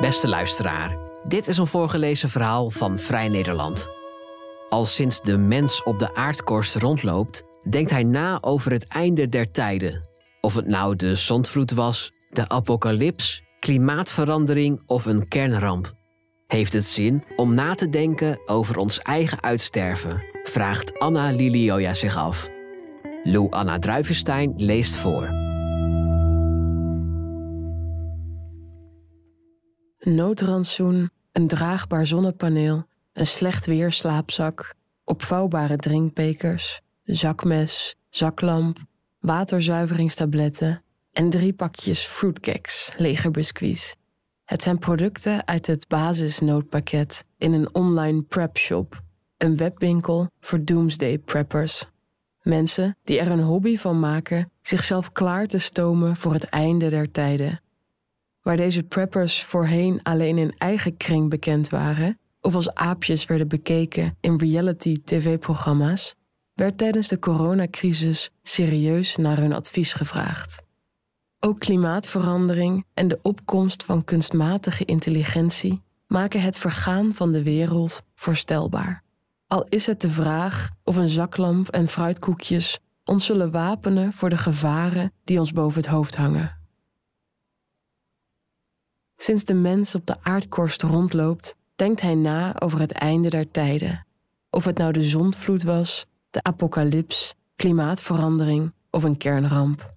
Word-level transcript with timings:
Beste 0.00 0.28
luisteraar, 0.28 0.96
dit 1.24 1.48
is 1.48 1.56
een 1.56 1.66
voorgelezen 1.66 2.28
verhaal 2.28 2.70
van 2.70 2.98
Vrij 2.98 3.28
Nederland. 3.28 3.88
Al 4.68 4.84
sinds 4.84 5.20
de 5.20 5.36
mens 5.36 5.82
op 5.82 5.98
de 5.98 6.14
aardkorst 6.14 6.74
rondloopt, 6.74 7.42
denkt 7.70 7.90
hij 7.90 8.02
na 8.02 8.38
over 8.40 8.72
het 8.72 8.86
einde 8.86 9.28
der 9.28 9.50
tijden. 9.50 10.08
Of 10.40 10.54
het 10.54 10.66
nou 10.66 10.96
de 10.96 11.14
zondvloed 11.14 11.70
was, 11.70 12.12
de 12.30 12.48
apocalyps, 12.48 13.42
klimaatverandering 13.58 14.82
of 14.86 15.04
een 15.04 15.28
kernramp. 15.28 15.92
Heeft 16.46 16.72
het 16.72 16.84
zin 16.84 17.24
om 17.36 17.54
na 17.54 17.74
te 17.74 17.88
denken 17.88 18.40
over 18.46 18.76
ons 18.76 18.98
eigen 18.98 19.42
uitsterven? 19.42 20.22
Vraagt 20.42 20.98
Anna 20.98 21.30
Lilioja 21.30 21.94
zich 21.94 22.16
af. 22.16 22.48
Lou 23.24 23.50
Anna 23.50 23.78
Druivenstein 23.78 24.52
leest 24.56 24.96
voor. 24.96 25.39
Een 30.00 30.14
noodrantsoen, 30.14 31.10
een 31.32 31.48
draagbaar 31.48 32.06
zonnepaneel, 32.06 32.84
een 33.12 33.26
slecht 33.26 33.66
weerslaapzak, 33.66 34.74
opvouwbare 35.04 35.76
drinkbekers, 35.76 36.80
zakmes, 37.04 37.96
zaklamp, 38.10 38.78
waterzuiveringstabletten 39.18 40.82
en 41.12 41.30
drie 41.30 41.52
pakjes 41.52 42.00
fruitcakes, 42.00 42.92
legerbiscuits. 42.96 43.94
Het 44.44 44.62
zijn 44.62 44.78
producten 44.78 45.46
uit 45.46 45.66
het 45.66 45.88
basisnoodpakket 45.88 47.24
in 47.38 47.52
een 47.52 47.74
online 47.74 48.22
prepshop, 48.22 49.02
een 49.36 49.56
webwinkel 49.56 50.30
voor 50.40 50.64
doomsday 50.64 51.18
preppers. 51.18 51.84
Mensen 52.42 52.96
die 53.04 53.18
er 53.18 53.30
een 53.30 53.42
hobby 53.42 53.76
van 53.76 54.00
maken 54.00 54.50
zichzelf 54.62 55.12
klaar 55.12 55.46
te 55.46 55.58
stomen 55.58 56.16
voor 56.16 56.32
het 56.32 56.44
einde 56.44 56.88
der 56.88 57.10
tijden. 57.10 57.60
Waar 58.42 58.56
deze 58.56 58.82
preppers 58.82 59.44
voorheen 59.44 60.02
alleen 60.02 60.38
in 60.38 60.54
eigen 60.58 60.96
kring 60.96 61.30
bekend 61.30 61.68
waren, 61.68 62.18
of 62.40 62.54
als 62.54 62.74
aapjes 62.74 63.24
werden 63.24 63.48
bekeken 63.48 64.16
in 64.20 64.38
reality-tv-programma's, 64.38 66.14
werd 66.54 66.78
tijdens 66.78 67.08
de 67.08 67.18
coronacrisis 67.18 68.30
serieus 68.42 69.16
naar 69.16 69.36
hun 69.36 69.52
advies 69.52 69.92
gevraagd. 69.92 70.62
Ook 71.40 71.58
klimaatverandering 71.58 72.84
en 72.94 73.08
de 73.08 73.18
opkomst 73.22 73.84
van 73.84 74.04
kunstmatige 74.04 74.84
intelligentie 74.84 75.82
maken 76.06 76.40
het 76.40 76.58
vergaan 76.58 77.14
van 77.14 77.32
de 77.32 77.42
wereld 77.42 78.02
voorstelbaar. 78.14 79.02
Al 79.46 79.66
is 79.68 79.86
het 79.86 80.00
de 80.00 80.10
vraag 80.10 80.70
of 80.84 80.96
een 80.96 81.08
zaklamp 81.08 81.68
en 81.68 81.88
fruitkoekjes 81.88 82.78
ons 83.04 83.26
zullen 83.26 83.50
wapenen 83.50 84.12
voor 84.12 84.28
de 84.28 84.36
gevaren 84.36 85.12
die 85.24 85.38
ons 85.38 85.52
boven 85.52 85.80
het 85.80 85.90
hoofd 85.90 86.16
hangen. 86.16 86.59
Sinds 89.22 89.44
de 89.44 89.54
mens 89.54 89.94
op 89.94 90.06
de 90.06 90.16
aardkorst 90.22 90.82
rondloopt, 90.82 91.56
denkt 91.74 92.00
hij 92.00 92.14
na 92.14 92.60
over 92.60 92.80
het 92.80 92.92
einde 92.92 93.30
der 93.30 93.50
tijden. 93.50 94.06
Of 94.50 94.64
het 94.64 94.78
nou 94.78 94.92
de 94.92 95.02
zondvloed 95.02 95.62
was, 95.62 96.06
de 96.30 96.42
apocalyps, 96.42 97.34
klimaatverandering 97.56 98.72
of 98.90 99.02
een 99.02 99.16
kernramp. 99.16 99.94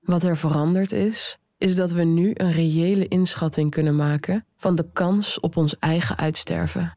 Wat 0.00 0.22
er 0.22 0.36
veranderd 0.36 0.92
is, 0.92 1.38
is 1.58 1.76
dat 1.76 1.92
we 1.92 2.04
nu 2.04 2.30
een 2.34 2.52
reële 2.52 3.08
inschatting 3.08 3.70
kunnen 3.70 3.96
maken 3.96 4.46
van 4.56 4.74
de 4.74 4.86
kans 4.92 5.40
op 5.40 5.56
ons 5.56 5.78
eigen 5.78 6.16
uitsterven. 6.16 6.96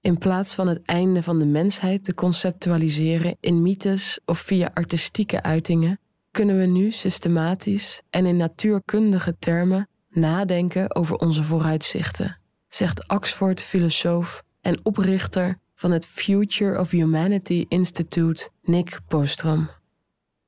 In 0.00 0.18
plaats 0.18 0.54
van 0.54 0.68
het 0.68 0.82
einde 0.84 1.22
van 1.22 1.38
de 1.38 1.46
mensheid 1.46 2.04
te 2.04 2.14
conceptualiseren 2.14 3.36
in 3.40 3.62
mythes 3.62 4.20
of 4.24 4.38
via 4.38 4.70
artistieke 4.74 5.42
uitingen, 5.42 6.00
kunnen 6.30 6.58
we 6.58 6.66
nu 6.66 6.90
systematisch 6.90 8.02
en 8.10 8.26
in 8.26 8.36
natuurkundige 8.36 9.36
termen 9.38 9.86
nadenken 10.16 10.94
over 10.94 11.16
onze 11.16 11.42
vooruitzichten, 11.42 12.38
zegt 12.68 13.08
Oxford-filosoof 13.08 14.42
en 14.60 14.80
oprichter 14.82 15.58
van 15.74 15.90
het 15.90 16.06
Future 16.06 16.78
of 16.78 16.90
Humanity 16.90 17.64
Institute, 17.68 18.48
Nick 18.62 19.00
Bostrom. 19.08 19.70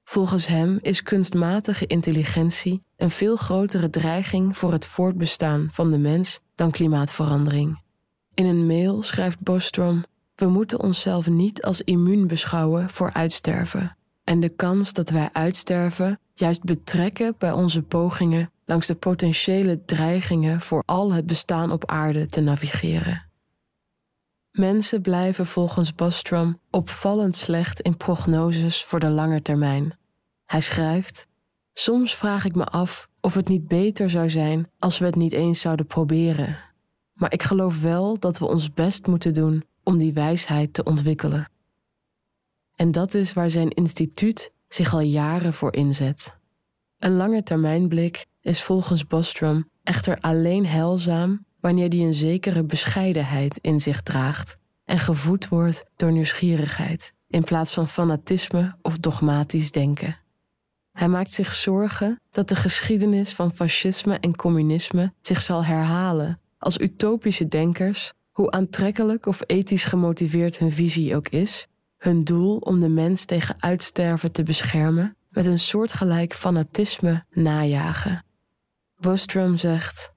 Volgens 0.05 0.47
hem 0.47 0.79
is 0.83 1.03
kunstmatige 1.03 1.87
intelligentie 1.87 2.83
een 2.97 3.11
veel 3.11 3.37
grotere 3.37 3.91
dreiging 3.91 4.59
voor 4.59 4.73
het 4.73 4.87
voortbestaan 4.87 5.69
van 5.73 5.91
de 5.91 5.99
mens 5.99 6.41
dan 6.55 6.71
klimaatverandering. 6.71 7.83
In 8.35 8.47
een 8.47 8.67
mail 8.67 9.03
schrijft 9.03 9.43
Bostrom: 9.43 10.05
We 10.35 10.47
moeten 10.47 10.81
onszelf 10.81 11.29
niet 11.29 11.63
als 11.63 11.83
immuun 11.83 12.27
beschouwen 12.27 12.89
voor 12.89 13.13
uitsterven 13.13 13.97
en 14.25 14.41
de 14.41 14.49
kans 14.49 14.93
dat 14.93 15.11
wij 15.11 15.29
uitsterven 15.33 16.21
juist 16.35 16.63
betrekken 16.63 17.35
bij 17.39 17.53
onze 17.53 17.83
pogingen 17.83 18.51
langs 18.67 18.87
de 18.87 18.95
potentiële 18.95 19.85
dreigingen 19.85 20.61
voor 20.61 20.83
al 20.87 21.13
het 21.13 21.27
bestaan 21.27 21.73
op 21.73 21.87
aarde 21.91 22.27
te 22.27 22.41
navigeren. 22.41 23.29
Mensen 24.51 25.03
blijven 25.03 25.47
volgens 25.47 25.95
Bostrom 25.95 26.61
opvallend 26.71 27.37
slecht 27.37 27.81
in 27.81 27.97
prognoses 27.97 28.85
voor 28.85 29.01
de 29.01 29.11
lange 29.11 29.43
termijn. 29.43 29.99
Hij 30.45 30.61
schrijft: 30.61 31.27
Soms 31.73 32.15
vraag 32.15 32.45
ik 32.45 32.55
me 32.55 32.65
af 32.65 33.09
of 33.21 33.35
het 33.35 33.49
niet 33.49 33.69
beter 33.69 34.11
zou 34.11 34.31
zijn 34.31 34.71
als 34.79 34.99
we 34.99 35.05
het 35.05 35.15
niet 35.15 35.33
eens 35.33 35.61
zouden 35.61 35.87
proberen. 35.87 36.57
Maar 37.13 37.33
ik 37.33 37.43
geloof 37.43 37.81
wel 37.81 38.19
dat 38.19 38.39
we 38.39 38.47
ons 38.47 38.73
best 38.73 39.07
moeten 39.07 39.35
doen 39.35 39.65
om 39.83 39.99
die 39.99 40.13
wijsheid 40.13 40.75
te 40.75 40.85
ontwikkelen. 40.85 41.51
En 42.75 42.91
dat 42.91 43.15
is 43.15 43.33
waar 43.33 43.51
zijn 43.51 43.71
instituut 43.71 44.53
zich 44.69 44.95
al 44.95 45.01
jaren 45.01 45.53
voor 45.53 45.75
inzet. 45.75 46.39
Een 47.05 47.17
lange 47.17 47.43
termijnblik 47.43 48.27
is 48.41 48.63
volgens 48.63 49.07
Bostrom 49.07 49.69
echter 49.83 50.19
alleen 50.21 50.67
heilzaam 50.67 51.45
wanneer 51.61 51.89
die 51.89 52.05
een 52.07 52.15
zekere 52.15 52.65
bescheidenheid 52.65 53.59
in 53.61 53.81
zich 53.81 54.03
draagt 54.03 54.57
en 54.85 54.99
gevoed 54.99 55.49
wordt 55.49 55.85
door 55.97 56.13
nieuwsgierigheid 56.13 57.13
in 57.29 57.45
plaats 57.45 57.75
van 57.75 57.89
fanatisme 57.89 58.77
of 58.83 58.99
dogmatisch 58.99 59.71
denken. 59.71 60.19
Hij 60.93 61.09
maakt 61.09 61.33
zich 61.33 61.53
zorgen 61.53 62.21
dat 62.31 62.49
de 62.49 62.57
geschiedenis 62.57 63.33
van 63.33 63.53
fascisme 63.53 64.19
en 64.19 64.37
communisme 64.37 65.13
zich 65.21 65.43
zal 65.43 65.65
herhalen 65.65 66.41
als 66.59 66.79
utopische 66.79 67.49
denkers, 67.49 68.13
hoe 68.31 68.51
aantrekkelijk 68.51 69.27
of 69.27 69.41
ethisch 69.47 69.85
gemotiveerd 69.85 70.59
hun 70.59 70.73
visie 70.73 71.17
ook 71.17 71.29
is, 71.29 71.67
hun 71.97 72.25
doel 72.25 72.57
om 72.57 72.81
de 72.81 72.89
mens 72.89 73.25
tegen 73.25 73.57
uitsterven 73.59 74.33
te 74.33 74.43
beschermen, 74.43 75.17
met 75.35 75.47
een 75.47 75.59
soortgelijk 75.59 76.35
fanatisme 76.35 77.25
najagen. 77.31 78.25
Bostrom 78.97 79.57
zegt: 79.57 80.13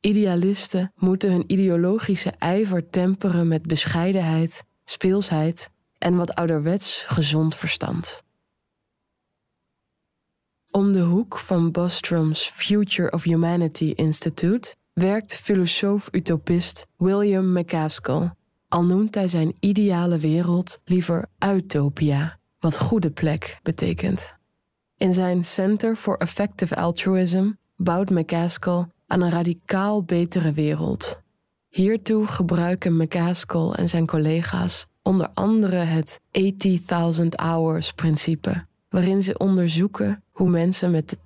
Idealisten 0.00 0.92
moeten 0.96 1.30
hun 1.30 1.44
ideologische 1.46 2.30
ijver 2.30 2.86
temperen 2.86 3.48
met 3.48 3.62
bescheidenheid, 3.62 4.64
speelsheid 4.84 5.70
en 5.98 6.16
wat 6.16 6.34
ouderwets 6.34 7.04
gezond 7.06 7.54
verstand. 7.54 8.22
Om 10.70 10.92
de 10.92 11.00
hoek 11.00 11.38
van 11.38 11.70
Bostrom's 11.70 12.48
Future 12.48 13.10
of 13.10 13.22
Humanity 13.22 13.92
Institute 13.94 14.76
werkt 14.92 15.36
filosoof-utopist 15.36 16.86
William 16.96 17.52
McCaskill, 17.52 18.30
al 18.68 18.84
noemt 18.84 19.14
hij 19.14 19.28
zijn 19.28 19.56
ideale 19.60 20.18
wereld 20.18 20.80
liever 20.84 21.26
utopia, 21.38 22.38
wat 22.58 22.78
goede 22.78 23.10
plek 23.10 23.58
betekent. 23.62 24.40
In 25.02 25.12
zijn 25.12 25.44
Center 25.44 25.96
for 25.96 26.16
Effective 26.16 26.76
Altruism 26.76 27.50
bouwt 27.76 28.10
McCaskill 28.10 28.84
aan 29.06 29.20
een 29.20 29.30
radicaal 29.30 30.02
betere 30.02 30.52
wereld. 30.52 31.20
Hiertoe 31.68 32.26
gebruiken 32.26 32.96
McCaskill 32.96 33.70
en 33.70 33.88
zijn 33.88 34.06
collega's 34.06 34.86
onder 35.02 35.28
andere 35.34 35.76
het 35.76 36.20
80.000 37.20 37.26
hours 37.28 37.92
principe, 37.92 38.64
waarin 38.88 39.22
ze 39.22 39.38
onderzoeken 39.38 40.22
hoe 40.30 40.48
mensen 40.48 40.90
met 40.90 41.08
de 41.08 41.16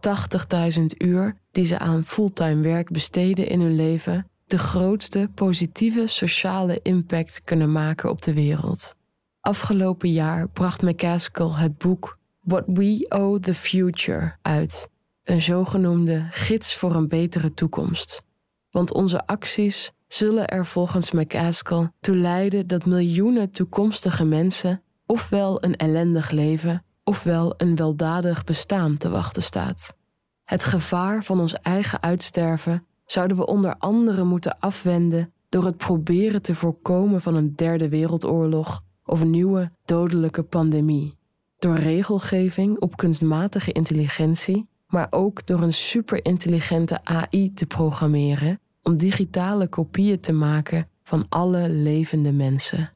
80.000 0.79 0.85
uur 0.99 1.37
die 1.51 1.65
ze 1.65 1.79
aan 1.79 2.05
fulltime 2.05 2.63
werk 2.63 2.91
besteden 2.91 3.49
in 3.49 3.61
hun 3.61 3.77
leven 3.77 4.27
de 4.47 4.59
grootste 4.59 5.29
positieve 5.34 6.07
sociale 6.07 6.81
impact 6.83 7.41
kunnen 7.45 7.72
maken 7.72 8.11
op 8.11 8.22
de 8.22 8.34
wereld. 8.34 8.95
Afgelopen 9.41 10.13
jaar 10.13 10.49
bracht 10.49 10.83
McCaskill 10.83 11.51
het 11.51 11.79
boek 11.79 12.16
What 12.47 12.63
We 12.66 13.07
Owe 13.09 13.41
the 13.41 13.54
Future 13.54 14.37
uit, 14.43 14.89
een 15.25 15.41
zogenoemde 15.41 16.27
gids 16.31 16.77
voor 16.77 16.95
een 16.95 17.09
betere 17.09 17.54
toekomst. 17.54 18.22
Want 18.71 18.93
onze 18.93 19.27
acties 19.27 19.93
zullen 20.09 20.48
er 20.48 20.66
volgens 20.66 21.10
McCaskill 21.10 21.91
toe 22.01 22.16
leiden 22.16 22.66
dat 22.66 22.84
miljoenen 22.84 23.51
toekomstige 23.51 24.25
mensen 24.25 24.83
ofwel 25.07 25.65
een 25.65 25.77
ellendig 25.77 26.31
leven 26.31 26.84
ofwel 27.04 27.54
een 27.57 27.77
weldadig 27.77 28.45
bestaan 28.45 28.97
te 28.97 29.09
wachten 29.09 29.43
staat. 29.43 29.97
Het 30.45 30.65
gevaar 30.65 31.25
van 31.25 31.41
ons 31.41 31.54
eigen 31.54 32.03
uitsterven 32.03 32.87
zouden 33.07 33.37
we 33.37 33.47
onder 33.47 33.75
andere 33.78 34.25
moeten 34.25 34.59
afwenden 34.59 35.33
door 35.48 35.65
het 35.65 35.77
proberen 35.77 36.43
te 36.43 36.54
voorkomen 36.54 37.21
van 37.21 37.34
een 37.34 37.54
derde 37.54 37.89
wereldoorlog 37.89 38.83
of 39.04 39.25
nieuwe 39.25 39.71
dodelijke 39.84 40.43
pandemie. 40.43 41.15
Door 41.59 41.77
regelgeving 41.77 42.81
op 42.81 42.97
kunstmatige 42.97 43.73
intelligentie, 43.73 44.69
maar 44.87 45.07
ook 45.11 45.47
door 45.47 45.63
een 45.63 45.73
superintelligente 45.73 47.05
AI 47.05 47.53
te 47.53 47.67
programmeren 47.67 48.61
om 48.83 48.97
digitale 48.97 49.69
kopieën 49.69 50.21
te 50.21 50.33
maken 50.33 50.89
van 51.03 51.27
alle 51.29 51.69
levende 51.69 52.33
mensen. 52.33 52.93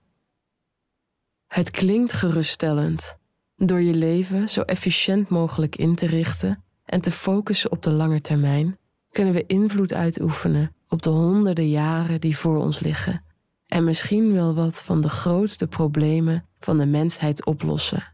Het 1.47 1.71
klinkt 1.71 2.13
geruststellend. 2.13 3.19
Door 3.57 3.81
je 3.81 3.95
leven 3.95 4.49
zo 4.49 4.61
efficiënt 4.61 5.29
mogelijk 5.29 5.77
in 5.77 5.95
te 5.95 6.07
richten 6.07 6.65
en 6.85 7.01
te 7.01 7.11
focussen 7.11 7.73
op 7.73 7.83
de 7.83 7.91
lange 7.91 8.21
termijn, 8.21 8.79
kunnen 9.11 9.35
we 9.35 9.47
invloed 9.47 9.93
uitoefenen 9.93 10.75
op 10.89 11.03
de 11.03 11.11
honderden 11.11 11.69
jaren 11.69 12.21
die 12.21 12.37
voor 12.37 12.57
ons 12.57 12.81
liggen 12.81 13.23
en 13.71 13.85
misschien 13.85 14.33
wel 14.33 14.55
wat 14.55 14.83
van 14.83 15.01
de 15.01 15.09
grootste 15.09 15.67
problemen 15.67 16.47
van 16.59 16.79
de 16.79 16.87
mensheid 16.87 17.45
oplossen. 17.47 18.10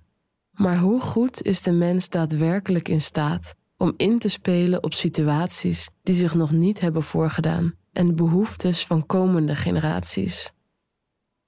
Maar 0.56 0.78
hoe 0.78 1.00
goed 1.00 1.42
is 1.42 1.62
de 1.62 1.72
mens 1.72 2.08
daadwerkelijk 2.08 2.88
in 2.88 3.00
staat 3.00 3.54
om 3.76 3.94
in 3.96 4.18
te 4.18 4.28
spelen 4.28 4.82
op 4.82 4.94
situaties 4.94 5.88
die 6.02 6.14
zich 6.14 6.34
nog 6.34 6.50
niet 6.50 6.80
hebben 6.80 7.02
voorgedaan 7.02 7.74
en 7.92 8.06
de 8.06 8.12
behoeftes 8.12 8.86
van 8.86 9.06
komende 9.06 9.56
generaties? 9.56 10.52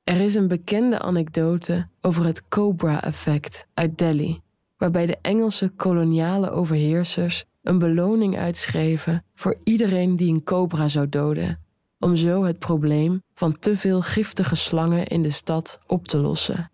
Er 0.05 0.20
is 0.20 0.34
een 0.34 0.49
bekende 0.49 0.99
anekdote 0.99 1.88
over 2.00 2.25
het 2.25 2.49
Cobra-effect 2.49 3.66
uit 3.75 3.99
Delhi, 3.99 4.40
waarbij 4.76 5.06
de 5.06 5.19
Engelse 5.22 5.69
koloniale 5.69 6.50
overheersers 6.50 7.44
een 7.62 7.78
beloning 7.78 8.38
uitschreven 8.38 9.25
voor 9.34 9.56
iedereen 9.64 10.16
die 10.16 10.34
een 10.34 10.44
cobra 10.44 10.88
zou 10.88 11.08
doden, 11.08 11.61
om 11.99 12.16
zo 12.16 12.44
het 12.44 12.58
probleem 12.58 13.22
van 13.34 13.58
te 13.58 13.76
veel 13.76 14.02
giftige 14.02 14.54
slangen 14.54 15.06
in 15.06 15.22
de 15.22 15.31
stad 15.31 15.81
op 15.87 16.08
te 16.08 16.19
lossen. 16.19 16.70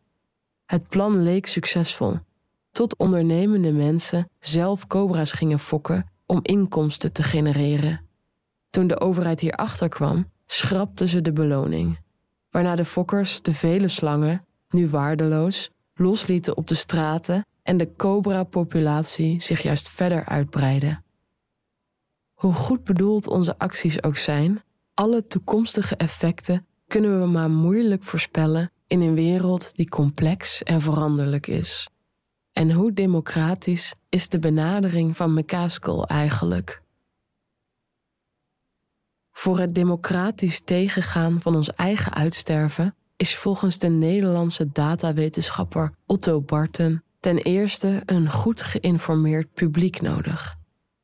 Het 0.74 0.88
plan 0.88 1.22
leek 1.22 1.46
succesvol, 1.46 2.18
tot 2.70 2.96
ondernemende 2.96 3.72
mensen 3.72 4.30
zelf 4.38 4.86
cobra's 4.86 5.32
gingen 5.32 5.58
fokken 5.58 6.10
om 6.26 6.38
inkomsten 6.42 7.12
te 7.12 7.22
genereren. 7.22 8.00
Toen 8.70 8.86
de 8.86 9.00
overheid 9.00 9.40
hierachter 9.40 9.88
kwam, 9.88 10.30
schrapten 10.46 11.08
ze 11.08 11.20
de 11.20 11.32
beloning, 11.32 11.98
waarna 12.50 12.76
de 12.76 12.84
fokkers 12.84 13.42
de 13.42 13.52
vele 13.52 13.88
slangen, 13.88 14.44
nu 14.68 14.88
waardeloos, 14.88 15.70
loslieten 15.94 16.56
op 16.56 16.66
de 16.66 16.74
straten 16.74 17.46
en 17.62 17.76
de 17.76 17.96
cobra-populatie 17.96 19.42
zich 19.42 19.62
juist 19.62 19.90
verder 19.90 20.24
uitbreidde. 20.24 21.00
Hoe 22.34 22.52
goed 22.52 22.84
bedoeld 22.84 23.26
onze 23.26 23.58
acties 23.58 24.02
ook 24.02 24.16
zijn, 24.16 24.62
alle 24.94 25.24
toekomstige 25.24 25.96
effecten 25.96 26.66
kunnen 26.86 27.20
we 27.20 27.26
maar 27.26 27.50
moeilijk 27.50 28.04
voorspellen 28.04 28.72
in 28.86 29.00
een 29.00 29.14
wereld 29.14 29.76
die 29.76 29.88
complex 29.88 30.62
en 30.62 30.80
veranderlijk 30.80 31.46
is. 31.46 31.88
En 32.52 32.70
hoe 32.70 32.92
democratisch 32.92 33.94
is 34.08 34.28
de 34.28 34.38
benadering 34.38 35.16
van 35.16 35.34
McCaskill 35.34 36.02
eigenlijk? 36.02 36.82
Voor 39.32 39.58
het 39.58 39.74
democratisch 39.74 40.60
tegengaan 40.60 41.40
van 41.40 41.56
ons 41.56 41.74
eigen 41.74 42.14
uitsterven 42.14 42.94
is 43.16 43.36
volgens 43.36 43.78
de 43.78 43.88
Nederlandse 43.88 44.72
datawetenschapper 44.72 45.92
Otto 46.06 46.40
Barton 46.40 47.02
ten 47.20 47.38
eerste 47.38 48.02
een 48.06 48.30
goed 48.30 48.62
geïnformeerd 48.62 49.52
publiek 49.52 50.00
nodig. 50.00 50.56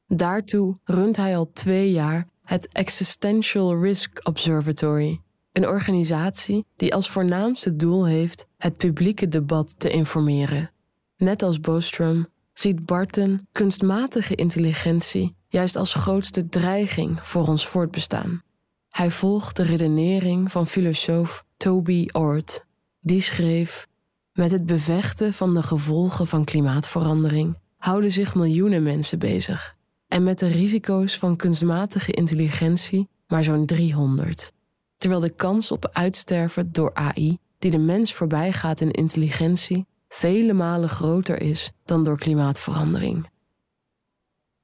Daartoe 0.07 0.79
runt 0.85 1.17
hij 1.17 1.37
al 1.37 1.51
twee 1.53 1.91
jaar 1.91 2.27
het 2.43 2.69
Existential 2.69 3.83
Risk 3.83 4.21
Observatory, 4.23 5.21
een 5.61 5.69
organisatie 5.69 6.67
die 6.77 6.95
als 6.95 7.11
voornaamste 7.11 7.77
doel 7.77 8.07
heeft 8.07 8.47
het 8.57 8.77
publieke 8.77 9.29
debat 9.29 9.75
te 9.79 9.91
informeren. 9.91 10.71
Net 11.17 11.43
als 11.43 11.61
Bostrom 11.61 12.27
ziet 12.53 12.87
Barton 12.87 13.47
kunstmatige 13.53 14.35
intelligentie 14.35 15.35
juist 15.49 15.77
als 15.77 15.95
grootste 15.95 16.49
dreiging 16.49 17.27
voor 17.27 17.49
ons 17.49 17.67
voortbestaan. 17.67 18.43
Hij 18.89 19.11
volgt 19.11 19.57
de 19.57 19.63
redenering 19.63 20.53
van 20.53 20.67
filosoof 20.67 21.45
Toby 21.57 22.09
Ord. 22.13 22.67
Die 23.01 23.21
schreef: 23.21 23.87
Met 24.33 24.51
het 24.51 24.67
bevechten 24.67 25.33
van 25.35 25.55
de 25.55 25.63
gevolgen 25.63 26.27
van 26.27 26.45
klimaatverandering 26.45 27.59
houden 27.77 28.11
zich 28.11 28.35
miljoenen 28.35 28.83
mensen 28.83 29.19
bezig. 29.19 29.77
En 30.09 30.23
met 30.23 30.39
de 30.39 30.47
risico's 30.47 31.19
van 31.19 31.37
kunstmatige 31.37 32.13
intelligentie 32.13 33.09
maar 33.27 33.45
zo'n 33.45 33.67
300. 33.67 34.53
Terwijl 35.01 35.21
de 35.21 35.31
kans 35.31 35.71
op 35.71 35.89
uitsterven 35.93 36.73
door 36.73 36.95
AI, 36.95 37.39
die 37.59 37.71
de 37.71 37.79
mens 37.79 38.15
voorbij 38.15 38.53
gaat 38.53 38.81
in 38.81 38.91
intelligentie, 38.91 39.87
vele 40.09 40.53
malen 40.53 40.89
groter 40.89 41.43
is 41.43 41.71
dan 41.85 42.05
door 42.05 42.19
klimaatverandering. 42.19 43.31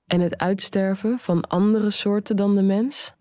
En 0.06 0.20
het 0.20 0.38
uitsterven 0.38 1.18
van 1.18 1.48
andere 1.48 1.90
soorten 1.90 2.36
dan 2.36 2.54
de 2.54 2.62
mens? 2.62 3.12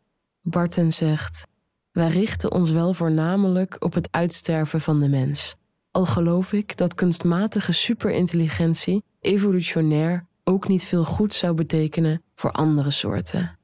Barton 0.41 0.91
zegt: 0.91 1.47
Wij 1.91 2.07
richten 2.07 2.51
ons 2.51 2.71
wel 2.71 2.93
voornamelijk 2.93 3.75
op 3.79 3.93
het 3.93 4.07
uitsterven 4.11 4.81
van 4.81 4.99
de 4.99 5.07
mens. 5.07 5.55
Al 5.91 6.05
geloof 6.05 6.53
ik 6.53 6.77
dat 6.77 6.93
kunstmatige 6.93 7.71
superintelligentie 7.71 9.03
evolutionair 9.19 10.25
ook 10.43 10.67
niet 10.67 10.83
veel 10.83 11.05
goed 11.05 11.33
zou 11.33 11.53
betekenen 11.53 12.23
voor 12.35 12.51
andere 12.51 12.91
soorten. 12.91 13.57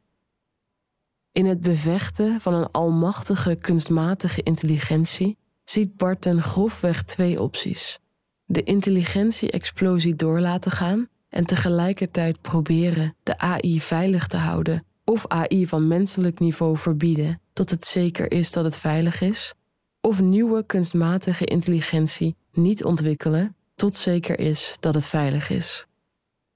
In 1.32 1.46
het 1.46 1.62
bevechten 1.62 2.42
van 2.42 2.54
een 2.54 2.72
almachtige 2.72 3.56
kunstmatige 3.56 4.44
intelligentie 4.44 5.38
ziet 5.64 5.98
Barton 5.98 6.42
grofweg 6.42 7.04
twee 7.04 7.42
opties: 7.42 8.00
de 8.46 8.64
intelligentie-explosie 8.64 10.16
door 10.16 10.40
laten 10.40 10.72
gaan 10.72 11.08
en 11.30 11.46
tegelijkertijd 11.46 12.42
proberen 12.42 13.16
de 13.24 13.38
AI 13.38 13.82
veilig 13.82 14.28
te 14.28 14.38
houden 14.38 14.86
of 15.06 15.28
AI 15.28 15.68
van 15.68 15.88
menselijk 15.88 16.40
niveau 16.40 16.78
verbieden 16.78 17.42
tot 17.54 17.70
het 17.70 17.86
zeker 17.86 18.32
is 18.32 18.52
dat 18.52 18.64
het 18.64 18.78
veilig 18.78 19.22
is, 19.22 19.54
of 20.02 20.22
nieuwe 20.22 20.66
kunstmatige 20.66 21.46
intelligentie 21.46 22.36
niet 22.52 22.84
ontwikkelen 22.84 23.56
tot 23.76 23.96
zeker 23.96 24.40
is 24.40 24.76
dat 24.80 24.94
het 24.94 25.08
veilig 25.08 25.50
is. 25.50 25.86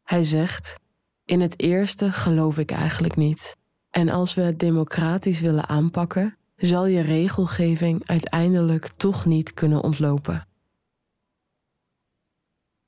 Hij 0.03 0.23
zegt: 0.23 0.79
In 1.25 1.41
het 1.41 1.61
eerste 1.61 2.11
geloof 2.11 2.57
ik 2.57 2.71
eigenlijk 2.71 3.15
niet. 3.15 3.55
En 3.95 4.09
als 4.09 4.33
we 4.33 4.41
het 4.41 4.59
democratisch 4.59 5.39
willen 5.39 5.67
aanpakken, 5.67 6.37
zal 6.55 6.85
je 6.85 7.01
regelgeving 7.01 8.07
uiteindelijk 8.07 8.89
toch 8.97 9.25
niet 9.25 9.53
kunnen 9.53 9.81
ontlopen. 9.81 10.47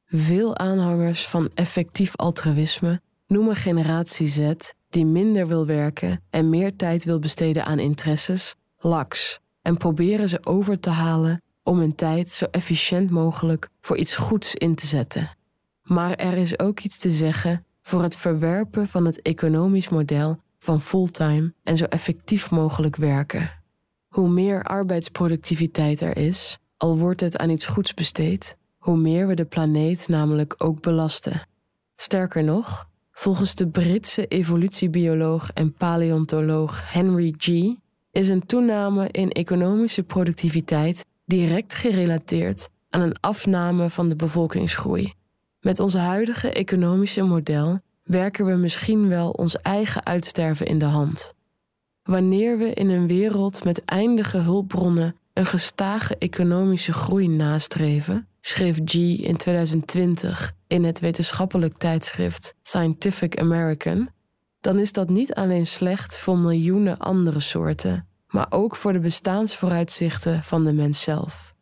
Veel 0.06 0.58
aanhangers 0.58 1.28
van 1.28 1.50
effectief 1.54 2.16
altruïsme 2.16 3.02
noemen 3.28 3.56
generatie 3.56 4.28
Z, 4.28 4.52
die 4.90 5.06
minder 5.06 5.48
wil 5.48 5.66
werken 5.66 6.22
en 6.30 6.50
meer 6.50 6.76
tijd 6.76 7.04
wil 7.04 7.20
besteden 7.20 7.66
aan 7.66 7.80
interesses, 7.80 8.56
laks 8.78 9.40
en 9.62 9.78
proberen 9.78 10.30
ze 10.30 10.46
over 10.46 10.80
te 10.80 10.90
halen 10.90 11.42
om 11.64 11.80
hun 11.80 11.96
tijd 11.96 12.30
zo 12.30 12.46
efficiënt 12.52 13.10
mogelijk 13.10 13.70
voor 13.82 13.98
iets 13.98 14.16
goeds 14.16 14.56
in 14.56 14.76
te 14.76 14.88
zetten. 14.88 15.38
Maar 15.82 16.16
er 16.16 16.34
is 16.34 16.60
ook 16.60 16.80
iets 16.80 16.98
te 16.98 17.10
zeggen 17.10 17.66
voor 17.82 18.04
het 18.04 18.16
verwerpen 18.16 18.88
van 18.88 19.06
het 19.06 19.22
economisch 19.22 19.90
model 19.90 20.46
van 20.68 20.82
fulltime 20.82 21.54
en 21.64 21.78
zo 21.78 21.86
effectief 21.86 22.52
mogelijk 22.52 22.96
werken. 22.96 23.50
Hoe 24.08 24.30
meer 24.30 24.64
arbeidsproductiviteit 24.64 26.02
er 26.02 26.18
is, 26.18 26.58
al 26.78 26.98
wordt 26.98 27.22
het 27.22 27.38
aan 27.38 27.50
iets 27.50 27.66
goeds 27.66 27.94
besteed, 27.94 28.58
hoe 28.78 28.98
meer 28.98 29.28
we 29.28 29.34
de 29.34 29.46
planeet 29.46 30.08
namelijk 30.08 30.56
ook 30.58 30.82
belasten. 30.82 31.48
Sterker 31.96 32.44
nog, 32.44 32.90
volgens 33.12 33.56
de 33.56 33.68
Britse 33.68 34.28
evolutiebioloog 34.28 35.52
en 35.54 35.74
paleontoloog 35.74 36.92
Henry 36.94 37.34
G. 37.38 37.48
is 38.12 38.30
een 38.30 38.46
toename 38.46 39.08
in 39.12 39.32
economische 39.32 40.04
productiviteit 40.04 41.06
direct 41.26 41.76
gerelateerd 41.76 42.70
aan 42.90 43.02
een 43.02 43.20
afname 43.20 43.90
van 43.90 44.10
de 44.10 44.16
bevolkingsgroei. 44.16 45.14
Met 45.60 45.80
ons 45.80 45.94
huidige 45.94 46.52
economische 46.52 47.22
model 47.22 47.80
werken 48.08 48.46
we 48.46 48.56
misschien 48.56 49.08
wel 49.08 49.30
ons 49.32 49.62
eigen 49.62 50.06
uitsterven 50.06 50.66
in 50.66 50.78
de 50.78 50.86
hand. 50.86 51.34
Wanneer 52.04 52.58
we 52.58 52.74
in 52.74 52.90
een 52.90 53.08
wereld 53.08 53.64
met 53.64 53.86
eindige 53.86 54.38
hulpbronnen 54.38 55.16
een 55.34 55.46
gestage 55.46 56.18
economische 56.18 56.94
groei 56.94 57.28
nastreven, 57.28 58.28
schreef 58.42 58.80
G 58.86 58.94
in 58.94 59.38
2020 59.38 60.54
in 60.68 60.84
het 60.84 61.00
wetenschappelijk 61.00 61.78
tijdschrift 61.78 62.54
Scientific 62.62 63.40
American, 63.40 64.10
dan 64.60 64.80
is 64.80 64.92
dat 64.92 65.10
niet 65.10 65.34
alleen 65.34 65.66
slecht 65.66 66.20
voor 66.20 66.38
miljoenen 66.38 66.98
andere 66.98 67.40
soorten, 67.40 68.08
maar 68.28 68.48
ook 68.50 68.76
voor 68.76 68.94
de 68.94 69.00
bestaansvooruitzichten 69.00 70.44
van 70.44 70.64
de 70.64 70.74
mens 70.74 71.02
zelf. 71.02 71.54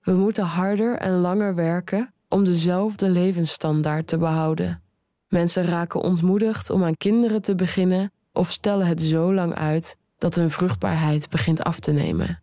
We 0.00 0.12
moeten 0.12 0.44
harder 0.44 0.96
en 0.96 1.20
langer 1.20 1.54
werken 1.54 2.12
om 2.28 2.44
dezelfde 2.44 3.08
levensstandaard 3.08 4.06
te 4.06 4.18
behouden. 4.18 4.82
Mensen 5.34 5.64
raken 5.64 6.00
ontmoedigd 6.00 6.70
om 6.70 6.84
aan 6.84 6.96
kinderen 6.96 7.42
te 7.42 7.54
beginnen 7.54 8.12
of 8.32 8.50
stellen 8.50 8.86
het 8.86 9.02
zo 9.02 9.34
lang 9.34 9.54
uit 9.54 9.96
dat 10.18 10.34
hun 10.34 10.50
vruchtbaarheid 10.50 11.28
begint 11.28 11.62
af 11.62 11.80
te 11.80 11.92
nemen. 11.92 12.42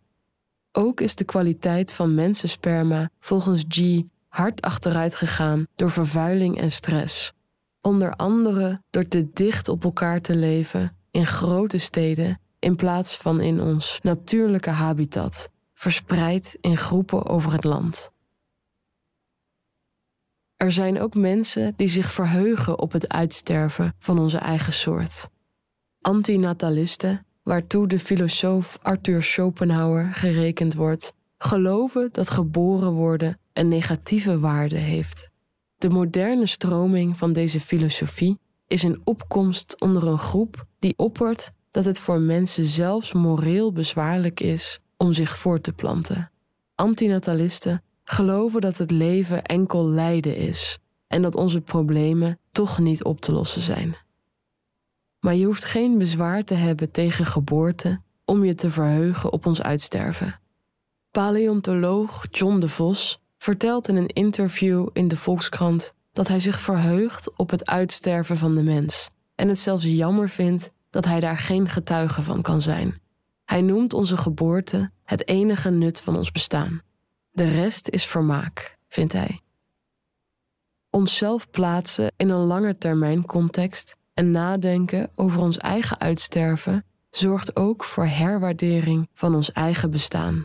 Ook 0.72 1.00
is 1.00 1.14
de 1.14 1.24
kwaliteit 1.24 1.94
van 1.94 2.14
mensensperma 2.14 3.10
volgens 3.20 3.64
G 3.68 4.02
hard 4.28 4.62
achteruit 4.62 5.14
gegaan 5.14 5.66
door 5.74 5.90
vervuiling 5.90 6.60
en 6.60 6.72
stress. 6.72 7.32
Onder 7.80 8.16
andere 8.16 8.82
door 8.90 9.08
te 9.08 9.30
dicht 9.32 9.68
op 9.68 9.84
elkaar 9.84 10.20
te 10.20 10.36
leven 10.36 10.96
in 11.10 11.26
grote 11.26 11.78
steden 11.78 12.40
in 12.58 12.76
plaats 12.76 13.16
van 13.16 13.40
in 13.40 13.60
ons 13.60 13.98
natuurlijke 14.02 14.70
habitat, 14.70 15.48
verspreid 15.74 16.56
in 16.60 16.76
groepen 16.76 17.26
over 17.26 17.52
het 17.52 17.64
land. 17.64 18.10
Er 20.62 20.72
zijn 20.72 21.00
ook 21.00 21.14
mensen 21.14 21.72
die 21.76 21.88
zich 21.88 22.12
verheugen 22.12 22.78
op 22.78 22.92
het 22.92 23.08
uitsterven 23.08 23.94
van 23.98 24.18
onze 24.18 24.38
eigen 24.38 24.72
soort. 24.72 25.28
Antinatalisten, 26.00 27.26
waartoe 27.42 27.86
de 27.86 27.98
filosoof 27.98 28.78
Arthur 28.82 29.22
Schopenhauer 29.22 30.08
gerekend 30.12 30.74
wordt, 30.74 31.12
geloven 31.38 32.08
dat 32.12 32.30
geboren 32.30 32.92
worden 32.92 33.38
een 33.52 33.68
negatieve 33.68 34.38
waarde 34.38 34.76
heeft. 34.76 35.30
De 35.76 35.90
moderne 35.90 36.46
stroming 36.46 37.18
van 37.18 37.32
deze 37.32 37.60
filosofie 37.60 38.38
is 38.66 38.82
een 38.82 39.00
opkomst 39.04 39.80
onder 39.80 40.06
een 40.06 40.18
groep 40.18 40.66
die 40.78 40.94
oppert 40.96 41.50
dat 41.70 41.84
het 41.84 41.98
voor 41.98 42.20
mensen 42.20 42.64
zelfs 42.64 43.12
moreel 43.12 43.72
bezwaarlijk 43.72 44.40
is 44.40 44.80
om 44.96 45.12
zich 45.12 45.36
voort 45.36 45.62
te 45.62 45.72
planten. 45.72 46.30
Antinatalisten 46.74 47.82
geloven 48.12 48.60
dat 48.60 48.78
het 48.78 48.90
leven 48.90 49.44
enkel 49.44 49.88
lijden 49.88 50.36
is 50.36 50.78
en 51.06 51.22
dat 51.22 51.34
onze 51.34 51.60
problemen 51.60 52.38
toch 52.50 52.78
niet 52.78 53.04
op 53.04 53.20
te 53.20 53.32
lossen 53.32 53.62
zijn. 53.62 53.96
Maar 55.20 55.34
je 55.34 55.44
hoeft 55.44 55.64
geen 55.64 55.98
bezwaar 55.98 56.44
te 56.44 56.54
hebben 56.54 56.90
tegen 56.90 57.26
geboorte 57.26 58.00
om 58.24 58.44
je 58.44 58.54
te 58.54 58.70
verheugen 58.70 59.32
op 59.32 59.46
ons 59.46 59.62
uitsterven. 59.62 60.40
Paleontoloog 61.10 62.26
John 62.30 62.58
de 62.58 62.68
Vos 62.68 63.22
vertelt 63.38 63.88
in 63.88 63.96
een 63.96 64.06
interview 64.06 64.88
in 64.92 65.08
de 65.08 65.16
Volkskrant 65.16 65.94
dat 66.12 66.28
hij 66.28 66.40
zich 66.40 66.60
verheugt 66.60 67.36
op 67.36 67.50
het 67.50 67.66
uitsterven 67.66 68.36
van 68.36 68.54
de 68.54 68.62
mens 68.62 69.10
en 69.34 69.48
het 69.48 69.58
zelfs 69.58 69.84
jammer 69.84 70.28
vindt 70.28 70.72
dat 70.90 71.04
hij 71.04 71.20
daar 71.20 71.38
geen 71.38 71.68
getuige 71.68 72.22
van 72.22 72.42
kan 72.42 72.60
zijn. 72.60 73.00
Hij 73.44 73.60
noemt 73.60 73.92
onze 73.92 74.16
geboorte 74.16 74.90
het 75.04 75.28
enige 75.28 75.70
nut 75.70 76.00
van 76.00 76.16
ons 76.16 76.32
bestaan. 76.32 76.82
De 77.32 77.48
rest 77.48 77.88
is 77.88 78.06
vermaak, 78.06 78.78
vindt 78.88 79.12
hij. 79.12 79.40
Onszelf 80.90 81.50
plaatsen 81.50 82.12
in 82.16 82.28
een 82.28 82.46
lange 82.46 82.78
termijn 82.78 83.26
context 83.26 83.96
en 84.14 84.30
nadenken 84.30 85.10
over 85.14 85.40
ons 85.40 85.58
eigen 85.58 86.00
uitsterven 86.00 86.84
zorgt 87.10 87.56
ook 87.56 87.84
voor 87.84 88.06
herwaardering 88.06 89.08
van 89.14 89.34
ons 89.34 89.52
eigen 89.52 89.90
bestaan. 89.90 90.44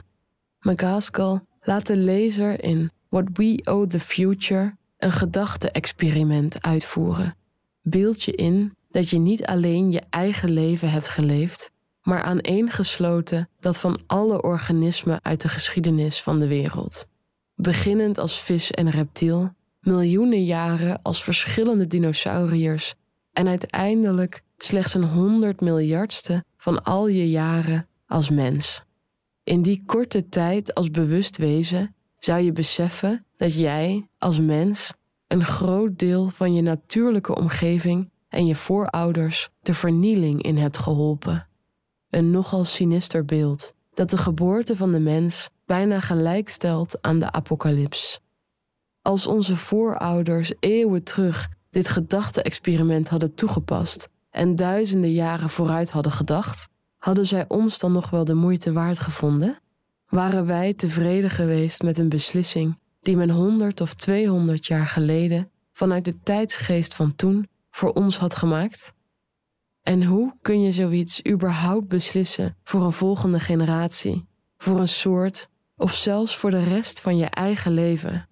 McCaskill 0.59 1.39
laat 1.61 1.87
de 1.87 1.97
lezer 1.97 2.63
in 2.63 2.91
What 3.09 3.25
We 3.33 3.61
Owe 3.63 3.87
the 3.87 3.99
Future 3.99 4.75
een 4.97 5.11
gedachte-experiment 5.11 6.61
uitvoeren. 6.61 7.35
Beeld 7.81 8.23
je 8.23 8.31
in 8.31 8.75
dat 8.89 9.09
je 9.09 9.17
niet 9.17 9.45
alleen 9.45 9.91
je 9.91 10.01
eigen 10.09 10.49
leven 10.49 10.91
hebt 10.91 11.09
geleefd, 11.09 11.71
maar 12.07 12.21
aaneengesloten 12.21 13.49
dat 13.59 13.79
van 13.79 13.99
alle 14.05 14.41
organismen 14.41 15.19
uit 15.23 15.41
de 15.41 15.47
geschiedenis 15.47 16.21
van 16.21 16.39
de 16.39 16.47
wereld. 16.47 17.07
Beginnend 17.55 18.17
als 18.17 18.41
vis 18.41 18.71
en 18.71 18.89
reptiel, 18.89 19.51
miljoenen 19.79 20.43
jaren 20.43 21.01
als 21.01 21.23
verschillende 21.23 21.87
dinosauriërs 21.87 22.95
en 23.33 23.47
uiteindelijk 23.47 24.43
slechts 24.57 24.93
een 24.93 25.03
honderd 25.03 25.61
miljardste 25.61 26.43
van 26.57 26.83
al 26.83 27.07
je 27.07 27.29
jaren 27.29 27.87
als 28.05 28.29
mens. 28.29 28.83
In 29.43 29.61
die 29.61 29.83
korte 29.85 30.29
tijd 30.29 30.73
als 30.73 30.91
bewust 30.91 31.37
wezen 31.37 31.95
zou 32.19 32.41
je 32.41 32.51
beseffen 32.51 33.25
dat 33.37 33.53
jij 33.53 34.07
als 34.17 34.39
mens 34.39 34.93
een 35.27 35.45
groot 35.45 35.99
deel 35.99 36.29
van 36.29 36.53
je 36.53 36.61
natuurlijke 36.61 37.35
omgeving 37.35 38.09
en 38.29 38.45
je 38.45 38.55
voorouders 38.55 39.49
de 39.61 39.73
vernieling 39.73 40.41
in 40.41 40.57
hebt 40.57 40.77
geholpen. 40.77 41.47
Een 42.09 42.31
nogal 42.31 42.65
sinister 42.65 43.25
beeld 43.25 43.73
dat 43.93 44.09
de 44.09 44.17
geboorte 44.17 44.75
van 44.75 44.91
de 44.91 44.99
mens 44.99 45.49
bijna 45.65 45.99
gelijk 45.99 46.49
stelt 46.49 47.01
aan 47.01 47.19
de 47.19 47.31
apocalyps. 47.31 48.21
Als 49.01 49.27
onze 49.27 49.55
voorouders 49.55 50.53
eeuwen 50.59 51.03
terug 51.03 51.49
dit 51.69 51.87
gedachte-experiment 51.89 53.09
hadden 53.09 53.33
toegepast 53.33 54.09
en 54.29 54.55
duizenden 54.55 55.11
jaren 55.11 55.49
vooruit 55.49 55.89
hadden 55.89 56.11
gedacht, 56.11 56.69
hadden 56.97 57.27
zij 57.27 57.45
ons 57.47 57.79
dan 57.79 57.91
nog 57.91 58.09
wel 58.09 58.25
de 58.25 58.33
moeite 58.33 58.73
waard 58.73 58.99
gevonden? 58.99 59.59
Waren 60.07 60.45
wij 60.45 60.73
tevreden 60.73 61.29
geweest 61.29 61.81
met 61.81 61.97
een 61.97 62.09
beslissing 62.09 62.79
die 63.01 63.17
men 63.17 63.29
honderd 63.29 63.81
of 63.81 63.93
tweehonderd 63.93 64.65
jaar 64.65 64.87
geleden 64.87 65.51
vanuit 65.73 66.05
de 66.05 66.19
tijdsgeest 66.23 66.95
van 66.95 67.15
toen 67.15 67.47
voor 67.69 67.93
ons 67.93 68.17
had 68.17 68.35
gemaakt? 68.35 68.93
En 69.87 70.03
hoe 70.03 70.33
kun 70.41 70.61
je 70.61 70.71
zoiets 70.71 71.25
überhaupt 71.29 71.87
beslissen 71.87 72.57
voor 72.63 72.83
een 72.83 72.93
volgende 72.93 73.39
generatie, 73.39 74.25
voor 74.57 74.79
een 74.79 74.87
soort 74.87 75.49
of 75.75 75.93
zelfs 75.93 76.37
voor 76.37 76.51
de 76.51 76.63
rest 76.63 77.01
van 77.01 77.17
je 77.17 77.25
eigen 77.25 77.71
leven? 77.73 78.29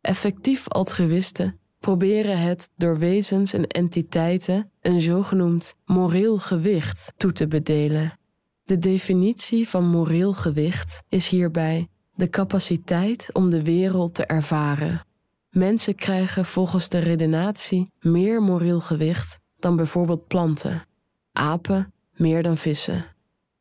Effectief 0.00 0.68
altruïsten 0.68 1.58
proberen 1.78 2.38
het 2.38 2.70
door 2.76 2.98
wezens 2.98 3.52
en 3.52 3.66
entiteiten 3.66 4.70
een 4.80 5.00
zogenoemd 5.00 5.74
moreel 5.84 6.38
gewicht 6.38 7.12
toe 7.16 7.32
te 7.32 7.46
bedelen. 7.46 8.18
De 8.64 8.78
definitie 8.78 9.68
van 9.68 9.86
moreel 9.86 10.32
gewicht 10.32 11.02
is 11.08 11.28
hierbij 11.28 11.88
de 12.14 12.28
capaciteit 12.28 13.30
om 13.32 13.50
de 13.50 13.62
wereld 13.62 14.14
te 14.14 14.26
ervaren. 14.26 15.06
Mensen 15.50 15.94
krijgen 15.94 16.44
volgens 16.44 16.88
de 16.88 16.98
redenatie 16.98 17.92
meer 17.98 18.42
moreel 18.42 18.80
gewicht 18.80 19.40
dan 19.62 19.76
bijvoorbeeld 19.76 20.26
planten, 20.26 20.82
apen 21.32 21.92
meer 22.16 22.42
dan 22.42 22.56
vissen. 22.56 23.04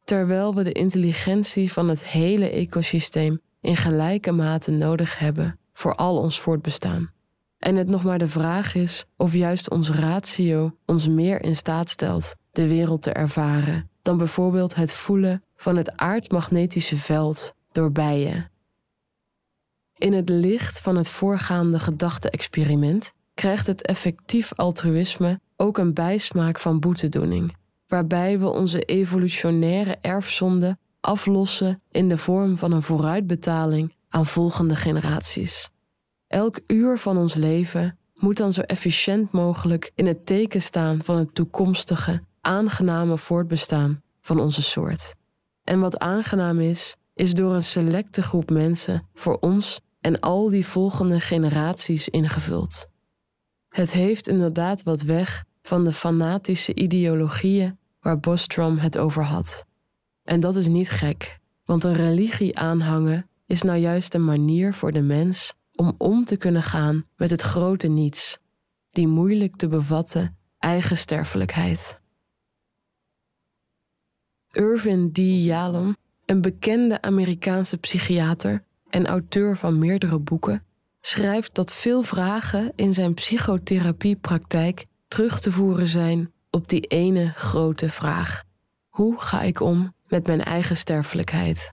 Terwijl 0.04 0.56
we 0.56 0.64
de 0.64 0.72
intelligentie 0.72 1.72
van 1.72 1.90
het 1.90 2.04
hele 2.04 2.50
ecosysteem 2.50 3.42
in 3.62 3.76
gelijke 3.76 4.32
mate 4.32 4.72
nodig 4.72 5.20
hebben 5.20 5.60
voor 5.74 5.96
al 5.96 6.18
ons 6.18 6.40
voortbestaan. 6.40 7.12
En 7.58 7.76
het 7.76 7.88
nog 7.88 8.04
maar 8.04 8.18
de 8.18 8.28
vraag 8.28 8.76
is 8.76 9.06
of 9.18 9.34
juist 9.34 9.70
ons 9.70 9.90
ratio 9.92 10.76
ons 10.86 11.08
meer 11.08 11.44
in 11.44 11.56
staat 11.56 11.90
stelt 11.90 12.36
de 12.52 12.68
wereld 12.68 13.02
te 13.02 13.12
ervaren 13.12 13.90
dan 14.02 14.18
bijvoorbeeld 14.18 14.76
het 14.76 14.94
voelen 14.94 15.44
van 15.56 15.76
het 15.76 15.98
aardmagnetische 15.98 16.98
veld 16.98 17.54
door 17.72 17.92
bijen. 17.92 18.52
In 19.96 20.14
het 20.14 20.30
licht 20.30 20.82
van 20.82 20.96
het 20.96 21.10
voorgaande 21.10 21.80
gedachte-experiment 21.80 23.14
krijgt 23.34 23.68
het 23.68 23.86
effectief 23.86 24.54
altruïsme 24.56 25.40
ook 25.62 25.78
een 25.78 25.94
bijsmaak 25.94 26.60
van 26.60 26.80
boetedoening, 26.80 27.56
waarbij 27.88 28.40
we 28.40 28.50
onze 28.50 28.82
evolutionaire 28.82 29.98
erfzonde 30.02 30.78
aflossen 31.00 31.82
in 31.92 32.10
de 32.10 32.18
vorm 32.18 32.58
van 32.58 32.72
een 32.72 32.82
vooruitbetaling 32.82 33.96
aan 34.10 34.26
volgende 34.26 34.76
generaties. 34.76 35.70
Elk 36.28 36.60
uur 36.68 36.98
van 36.98 37.18
ons 37.18 37.34
leven 37.34 37.98
moet 38.14 38.38
dan 38.38 38.54
zo 38.54 38.62
efficiënt 38.62 39.32
mogelijk 39.32 39.92
in 39.96 40.08
het 40.08 40.26
teken 40.26 40.62
staan 40.62 41.04
van 41.04 41.18
het 41.18 41.36
toekomstige, 41.36 42.24
aangename 42.42 43.18
voortbestaan 43.18 44.02
van 44.22 44.40
onze 44.40 44.62
soort. 44.62 45.16
En 45.64 45.80
wat 45.80 46.00
aangenaam 46.00 46.60
is, 46.60 46.96
is 47.14 47.34
door 47.34 47.54
een 47.54 47.64
selecte 47.64 48.22
groep 48.22 48.50
mensen 48.50 49.08
voor 49.14 49.38
ons 49.40 49.82
en 50.02 50.20
al 50.20 50.50
die 50.50 50.66
volgende 50.66 51.20
generaties 51.20 52.10
ingevuld. 52.10 52.88
Het 53.70 53.92
heeft 53.92 54.28
inderdaad 54.28 54.84
wat 54.84 55.02
weg 55.02 55.48
van 55.62 55.84
de 55.84 55.94
fanatische 55.94 56.76
ideologieën 56.76 57.78
waar 58.00 58.20
Bostrom 58.20 58.78
het 58.78 58.98
over 58.98 59.24
had. 59.24 59.66
En 60.24 60.40
dat 60.40 60.56
is 60.56 60.68
niet 60.68 60.90
gek, 60.90 61.40
want 61.66 61.84
een 61.84 61.94
religie 61.94 62.58
aanhangen 62.58 63.30
is 63.46 63.62
nou 63.62 63.78
juist 63.78 64.14
een 64.14 64.26
manier 64.26 64.74
voor 64.74 64.92
de 64.92 65.02
mens 65.02 65.54
om 65.76 65.96
om 65.98 66.26
te 66.26 66.38
kunnen 66.38 66.64
gaan 66.64 67.06
met 67.16 67.30
het 67.30 67.42
grote 67.42 67.88
niets, 67.88 68.38
die 68.90 69.08
moeilijk 69.08 69.56
te 69.56 69.68
bevatten 69.68 70.38
eigen 70.60 70.98
sterfelijkheid. 70.98 72.00
Irvin 74.52 75.12
D. 75.12 75.18
Yalom, 75.18 75.96
een 76.26 76.42
bekende 76.42 77.02
Amerikaanse 77.02 77.78
psychiater 77.78 78.64
en 78.90 79.08
auteur 79.08 79.58
van 79.58 79.80
meerdere 79.80 80.20
boeken, 80.20 80.64
schrijft 81.02 81.56
dat 81.56 81.74
veel 81.74 82.02
vragen 82.02 82.72
in 82.76 82.94
zijn 82.94 83.14
psychotherapiepraktijk 83.14 84.86
terug 85.10 85.40
te 85.40 85.52
voeren 85.52 85.88
zijn 85.88 86.34
op 86.50 86.68
die 86.68 86.82
ene 86.82 87.32
grote 87.36 87.90
vraag: 87.90 88.44
hoe 88.88 89.20
ga 89.20 89.42
ik 89.42 89.60
om 89.60 89.94
met 90.08 90.28
mijn 90.28 90.44
eigen 90.44 90.78
sterfelijkheid? 90.78 91.72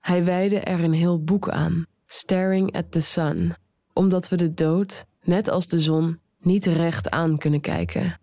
Hij 0.00 0.24
wijde 0.24 0.60
er 0.60 0.84
een 0.84 0.92
heel 0.92 1.22
boek 1.22 1.48
aan, 1.48 1.86
Staring 2.06 2.76
at 2.76 2.92
the 2.92 3.00
Sun, 3.00 3.54
omdat 3.92 4.28
we 4.28 4.36
de 4.36 4.54
dood, 4.54 5.04
net 5.22 5.48
als 5.48 5.66
de 5.66 5.80
zon, 5.80 6.20
niet 6.38 6.66
recht 6.66 7.10
aan 7.10 7.38
kunnen 7.38 7.60
kijken. 7.60 8.20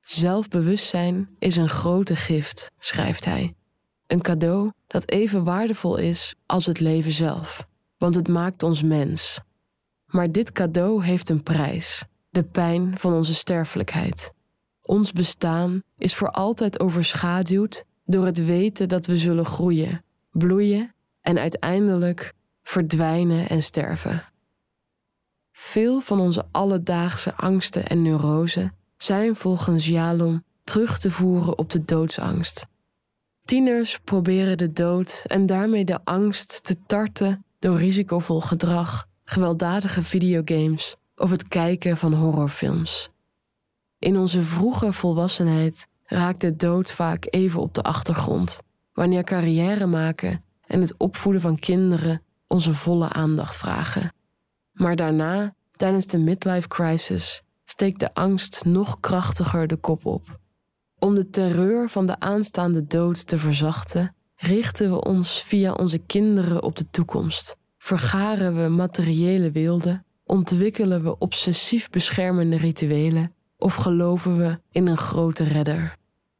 Zelfbewustzijn 0.00 1.28
is 1.38 1.56
een 1.56 1.68
grote 1.68 2.16
gift, 2.16 2.70
schrijft 2.78 3.24
hij. 3.24 3.54
Een 4.06 4.22
cadeau 4.22 4.70
dat 4.86 5.10
even 5.10 5.44
waardevol 5.44 5.96
is 5.96 6.34
als 6.46 6.66
het 6.66 6.80
leven 6.80 7.12
zelf, 7.12 7.66
want 7.98 8.14
het 8.14 8.28
maakt 8.28 8.62
ons 8.62 8.82
mens. 8.82 9.40
Maar 10.06 10.32
dit 10.32 10.52
cadeau 10.52 11.04
heeft 11.04 11.28
een 11.28 11.42
prijs, 11.42 12.04
de 12.36 12.42
pijn 12.42 12.98
van 12.98 13.12
onze 13.12 13.34
sterfelijkheid. 13.34 14.32
Ons 14.82 15.12
bestaan 15.12 15.82
is 15.98 16.14
voor 16.14 16.30
altijd 16.30 16.80
overschaduwd 16.80 17.84
door 18.04 18.24
het 18.24 18.44
weten 18.44 18.88
dat 18.88 19.06
we 19.06 19.16
zullen 19.16 19.46
groeien, 19.46 20.04
bloeien 20.30 20.94
en 21.20 21.38
uiteindelijk 21.38 22.32
verdwijnen 22.62 23.48
en 23.48 23.62
sterven. 23.62 24.24
Veel 25.52 26.00
van 26.00 26.20
onze 26.20 26.44
alledaagse 26.50 27.34
angsten 27.34 27.86
en 27.86 28.02
neurosen 28.02 28.72
zijn 28.96 29.36
volgens 29.36 29.86
Jalom 29.86 30.44
terug 30.64 30.98
te 30.98 31.10
voeren 31.10 31.58
op 31.58 31.70
de 31.70 31.84
doodsangst. 31.84 32.66
Tieners 33.44 33.98
proberen 34.04 34.58
de 34.58 34.72
dood 34.72 35.24
en 35.26 35.46
daarmee 35.46 35.84
de 35.84 36.04
angst 36.04 36.64
te 36.64 36.76
tarten 36.86 37.44
door 37.58 37.78
risicovol 37.78 38.40
gedrag, 38.40 39.06
gewelddadige 39.24 40.02
videogames 40.02 40.96
of 41.16 41.30
het 41.30 41.48
kijken 41.48 41.96
van 41.96 42.12
horrorfilms. 42.14 43.10
In 43.98 44.18
onze 44.18 44.42
vroege 44.42 44.92
volwassenheid 44.92 45.86
raakt 46.04 46.40
de 46.40 46.56
dood 46.56 46.90
vaak 46.90 47.26
even 47.30 47.60
op 47.60 47.74
de 47.74 47.82
achtergrond, 47.82 48.60
wanneer 48.92 49.24
carrière 49.24 49.86
maken 49.86 50.44
en 50.66 50.80
het 50.80 50.94
opvoeden 50.96 51.40
van 51.40 51.58
kinderen 51.58 52.22
onze 52.46 52.74
volle 52.74 53.08
aandacht 53.08 53.56
vragen. 53.56 54.12
Maar 54.72 54.96
daarna, 54.96 55.54
tijdens 55.76 56.06
de 56.06 56.18
midlife 56.18 56.68
crisis, 56.68 57.42
steekt 57.64 58.00
de 58.00 58.14
angst 58.14 58.64
nog 58.64 59.00
krachtiger 59.00 59.66
de 59.66 59.76
kop 59.76 60.06
op. 60.06 60.38
Om 60.98 61.14
de 61.14 61.30
terreur 61.30 61.88
van 61.88 62.06
de 62.06 62.20
aanstaande 62.20 62.86
dood 62.86 63.26
te 63.26 63.38
verzachten, 63.38 64.14
richten 64.36 64.90
we 64.90 65.04
ons 65.04 65.42
via 65.42 65.72
onze 65.72 65.98
kinderen 65.98 66.62
op 66.62 66.76
de 66.76 66.90
toekomst. 66.90 67.56
Vergaren 67.78 68.62
we 68.62 68.68
materiële 68.68 69.50
weelde, 69.50 70.04
ontwikkelen 70.26 71.02
we 71.02 71.18
obsessief 71.18 71.90
beschermende 71.90 72.56
rituelen 72.56 73.34
of 73.58 73.74
geloven 73.74 74.38
we 74.38 74.58
in 74.70 74.86
een 74.86 74.96
grote 74.96 75.44
redder. 75.44 75.96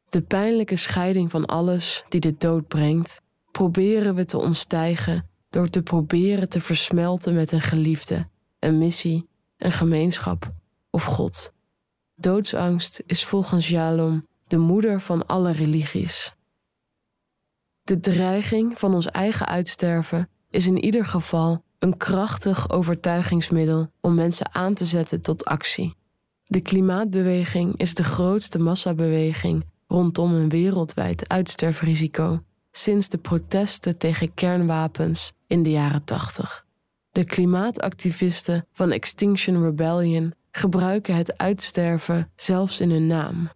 De 0.09 0.21
pijnlijke 0.21 0.75
scheiding 0.75 1.31
van 1.31 1.45
alles 1.45 2.05
die 2.09 2.19
de 2.19 2.35
dood 2.37 2.67
brengt, 2.67 3.21
proberen 3.51 4.15
we 4.15 4.25
te 4.25 4.37
ontstijgen 4.37 5.29
door 5.49 5.69
te 5.69 5.81
proberen 5.81 6.49
te 6.49 6.61
versmelten 6.61 7.35
met 7.35 7.51
een 7.51 7.61
geliefde, 7.61 8.27
een 8.59 8.77
missie, 8.77 9.27
een 9.57 9.71
gemeenschap 9.71 10.53
of 10.89 11.03
God. 11.03 11.53
Doodsangst 12.15 13.03
is 13.05 13.25
volgens 13.25 13.69
Jalom 13.69 14.27
de 14.47 14.57
moeder 14.57 15.01
van 15.01 15.25
alle 15.25 15.51
religies. 15.51 16.35
De 17.83 17.99
dreiging 17.99 18.79
van 18.79 18.93
ons 18.93 19.07
eigen 19.07 19.47
uitsterven 19.47 20.29
is 20.49 20.67
in 20.67 20.77
ieder 20.77 21.05
geval 21.05 21.63
een 21.79 21.97
krachtig 21.97 22.69
overtuigingsmiddel 22.69 23.91
om 24.01 24.15
mensen 24.15 24.55
aan 24.55 24.73
te 24.73 24.85
zetten 24.85 25.21
tot 25.21 25.45
actie. 25.45 25.95
De 26.45 26.61
klimaatbeweging 26.61 27.77
is 27.77 27.93
de 27.93 28.03
grootste 28.03 28.59
massabeweging 28.59 29.65
rondom 29.87 30.33
een 30.33 30.49
wereldwijd 30.49 31.29
uitsterfrisico 31.29 32.41
sinds 32.71 33.09
de 33.09 33.17
protesten 33.17 33.97
tegen 33.97 34.33
kernwapens 34.33 35.31
in 35.47 35.63
de 35.63 35.69
jaren 35.69 36.03
80. 36.03 36.65
De 37.11 37.25
klimaatactivisten 37.25 38.67
van 38.73 38.91
Extinction 38.91 39.63
Rebellion 39.63 40.33
gebruiken 40.51 41.15
het 41.15 41.37
uitsterven 41.37 42.31
zelfs 42.35 42.79
in 42.79 42.91
hun 42.91 43.07
naam. 43.07 43.49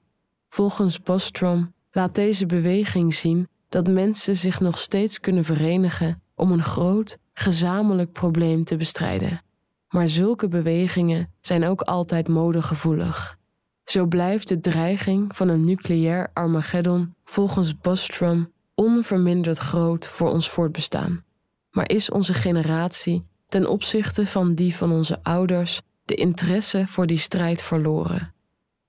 Volgens 0.50 1.02
Bostrom 1.02 1.74
laat 1.92 2.16
deze 2.16 2.46
beweging 2.46 3.14
zien 3.14 3.48
dat 3.70 3.88
mensen 3.88 4.36
zich 4.36 4.60
nog 4.60 4.78
steeds 4.78 5.20
kunnen 5.20 5.44
verenigen 5.44 6.22
om 6.36 6.52
een 6.52 6.64
groot, 6.64 7.18
gezamenlijk 7.34 8.12
probleem 8.12 8.64
te 8.64 8.78
bestrijden. 8.78 9.42
Maar 9.90 10.08
zulke 10.08 10.48
bewegingen 10.48 11.34
zijn 11.42 11.66
ook 11.66 11.82
altijd 11.82 12.28
modegevoelig. 12.28 13.38
Zo 13.86 14.06
blijft 14.06 14.48
de 14.48 14.60
dreiging 14.60 15.36
van 15.36 15.48
een 15.48 15.64
nucleair 15.64 16.30
Armageddon 16.34 17.16
volgens 17.26 17.78
Bostrom 17.78 18.52
onverminderd 18.76 19.58
groot 19.58 20.08
voor 20.08 20.30
ons 20.30 20.50
voortbestaan. 20.50 21.24
Maar 21.72 21.90
is 21.90 22.10
onze 22.10 22.34
generatie 22.34 23.26
ten 23.48 23.70
opzichte 23.70 24.26
van 24.26 24.54
die 24.54 24.76
van 24.76 24.92
onze 24.92 25.24
ouders 25.24 25.82
de 26.06 26.16
interesse 26.16 26.88
voor 26.88 27.08
die 27.08 27.18
strijd 27.18 27.62
verloren? 27.62 28.34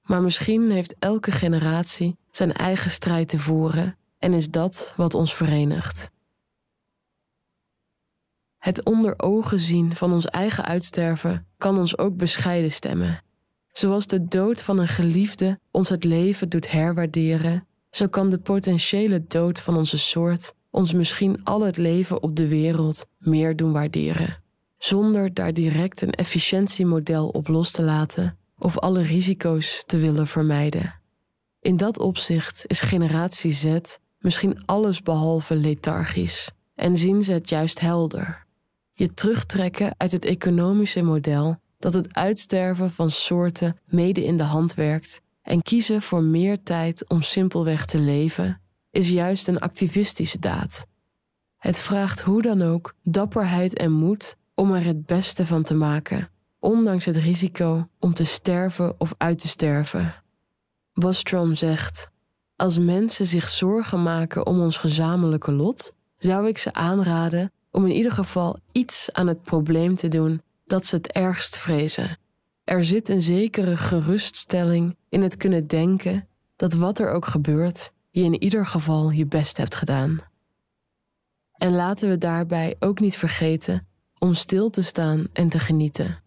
Maar 0.02 0.22
misschien 0.22 0.70
heeft 0.70 0.94
elke 0.98 1.30
generatie 1.30 2.16
zijn 2.30 2.52
eigen 2.52 2.90
strijd 2.90 3.28
te 3.28 3.38
voeren 3.38 3.96
en 4.18 4.32
is 4.32 4.48
dat 4.48 4.92
wat 4.96 5.14
ons 5.14 5.34
verenigt. 5.34 6.10
Het 8.62 8.84
onder 8.84 9.14
ogen 9.16 9.58
zien 9.58 9.96
van 9.96 10.12
ons 10.12 10.26
eigen 10.26 10.64
uitsterven 10.64 11.46
kan 11.58 11.78
ons 11.78 11.98
ook 11.98 12.16
bescheiden 12.16 12.70
stemmen. 12.70 13.22
Zoals 13.72 14.06
de 14.06 14.24
dood 14.24 14.62
van 14.62 14.78
een 14.78 14.88
geliefde 14.88 15.58
ons 15.70 15.88
het 15.88 16.04
leven 16.04 16.48
doet 16.48 16.70
herwaarderen, 16.70 17.66
zo 17.90 18.06
kan 18.06 18.30
de 18.30 18.38
potentiële 18.38 19.24
dood 19.26 19.60
van 19.60 19.76
onze 19.76 19.98
soort 19.98 20.54
ons 20.70 20.92
misschien 20.92 21.44
al 21.44 21.60
het 21.60 21.76
leven 21.76 22.22
op 22.22 22.36
de 22.36 22.48
wereld 22.48 23.06
meer 23.18 23.56
doen 23.56 23.72
waarderen. 23.72 24.42
Zonder 24.78 25.34
daar 25.34 25.52
direct 25.52 26.00
een 26.00 26.12
efficiëntiemodel 26.12 27.28
op 27.28 27.48
los 27.48 27.70
te 27.70 27.82
laten 27.82 28.38
of 28.58 28.78
alle 28.78 29.02
risico's 29.02 29.82
te 29.86 29.98
willen 29.98 30.26
vermijden. 30.26 31.00
In 31.60 31.76
dat 31.76 31.98
opzicht 31.98 32.64
is 32.66 32.80
generatie 32.80 33.52
Z 33.52 33.78
misschien 34.18 34.64
alles 34.64 35.02
behalve 35.02 35.56
lethargisch 35.56 36.50
en 36.74 36.96
zien 36.96 37.22
ze 37.22 37.32
het 37.32 37.48
juist 37.48 37.80
helder. 37.80 38.50
Je 39.02 39.14
terugtrekken 39.14 39.94
uit 39.96 40.12
het 40.12 40.24
economische 40.24 41.02
model 41.02 41.56
dat 41.78 41.92
het 41.92 42.14
uitsterven 42.14 42.90
van 42.90 43.10
soorten 43.10 43.76
mede 43.86 44.24
in 44.24 44.36
de 44.36 44.42
hand 44.42 44.74
werkt 44.74 45.20
en 45.42 45.62
kiezen 45.62 46.02
voor 46.02 46.22
meer 46.22 46.62
tijd 46.62 47.08
om 47.08 47.22
simpelweg 47.22 47.86
te 47.86 47.98
leven, 47.98 48.60
is 48.90 49.10
juist 49.10 49.48
een 49.48 49.58
activistische 49.58 50.38
daad. 50.38 50.86
Het 51.56 51.80
vraagt 51.80 52.20
hoe 52.20 52.42
dan 52.42 52.62
ook 52.62 52.94
dapperheid 53.02 53.76
en 53.76 53.92
moed 53.92 54.36
om 54.54 54.72
er 54.72 54.84
het 54.84 55.06
beste 55.06 55.46
van 55.46 55.62
te 55.62 55.74
maken, 55.74 56.28
ondanks 56.58 57.04
het 57.04 57.16
risico 57.16 57.88
om 57.98 58.14
te 58.14 58.24
sterven 58.24 58.94
of 58.98 59.14
uit 59.16 59.38
te 59.38 59.48
sterven. 59.48 60.14
Bostrom 60.92 61.54
zegt: 61.54 62.08
Als 62.56 62.78
mensen 62.78 63.26
zich 63.26 63.48
zorgen 63.48 64.02
maken 64.02 64.46
om 64.46 64.60
ons 64.60 64.76
gezamenlijke 64.76 65.52
lot, 65.52 65.94
zou 66.16 66.48
ik 66.48 66.58
ze 66.58 66.72
aanraden 66.72 67.52
om 67.72 67.86
in 67.86 67.92
ieder 67.92 68.12
geval 68.12 68.58
iets 68.72 69.12
aan 69.12 69.26
het 69.26 69.42
probleem 69.42 69.94
te 69.94 70.08
doen 70.08 70.42
dat 70.64 70.86
ze 70.86 70.96
het 70.96 71.12
ergst 71.12 71.58
vrezen. 71.58 72.18
Er 72.64 72.84
zit 72.84 73.08
een 73.08 73.22
zekere 73.22 73.76
geruststelling 73.76 74.96
in 75.08 75.22
het 75.22 75.36
kunnen 75.36 75.66
denken 75.66 76.28
dat 76.56 76.74
wat 76.74 76.98
er 76.98 77.10
ook 77.10 77.26
gebeurt, 77.26 77.92
je 78.10 78.22
in 78.22 78.42
ieder 78.42 78.66
geval 78.66 79.10
je 79.10 79.26
best 79.26 79.56
hebt 79.56 79.74
gedaan. 79.74 80.20
En 81.52 81.74
laten 81.74 82.08
we 82.08 82.18
daarbij 82.18 82.76
ook 82.78 83.00
niet 83.00 83.16
vergeten 83.16 83.86
om 84.18 84.34
stil 84.34 84.70
te 84.70 84.82
staan 84.82 85.26
en 85.32 85.48
te 85.48 85.58
genieten. 85.58 86.22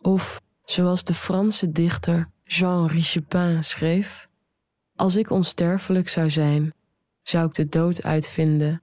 Of, 0.00 0.40
zoals 0.64 1.04
de 1.04 1.14
Franse 1.14 1.72
dichter 1.72 2.30
Jean 2.44 2.86
Richepin 2.86 3.64
schreef: 3.64 4.28
Als 4.96 5.16
ik 5.16 5.30
onsterfelijk 5.30 6.08
zou 6.08 6.30
zijn, 6.30 6.74
zou 7.22 7.46
ik 7.46 7.54
de 7.54 7.68
dood 7.68 8.02
uitvinden 8.02 8.82